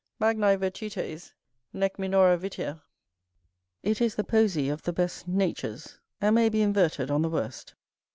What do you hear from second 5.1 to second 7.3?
natures, and may be inverted on the